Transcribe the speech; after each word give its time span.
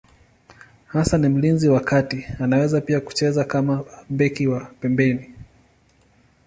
Hasa 0.87 1.17
ni 1.17 1.29
mlinzi 1.29 1.69
wa 1.69 1.79
kati, 1.79 2.25
anaweza 2.39 2.81
pia 2.81 2.99
kucheza 3.01 3.43
kama 3.43 3.85
beki 4.09 4.47
wa 4.47 4.65
pembeni. 4.65 5.33